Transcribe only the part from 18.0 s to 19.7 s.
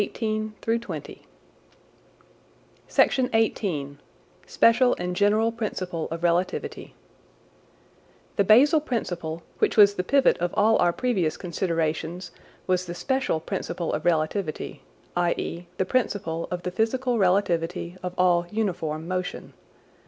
of all uniform motion.